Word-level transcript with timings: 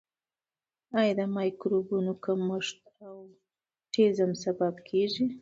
آیا 0.99 1.13
د 1.19 1.21
مایکروبونو 1.37 2.13
کمښت 2.25 2.77
د 2.97 2.97
اوټیزم 3.17 4.31
سبب 4.43 4.73
کیږي؟ 4.87 5.25